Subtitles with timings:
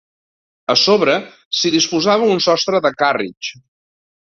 [0.73, 1.17] A sobre,
[1.59, 3.55] s'hi disposava un sostre de càrritx.